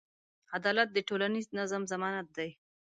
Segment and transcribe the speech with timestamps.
[0.55, 2.49] عدالت د ټولنیز نظم ضمانت دی.